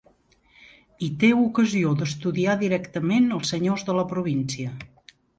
[1.01, 4.73] Hi té ocasió d'estudiar directament els senyors de la província.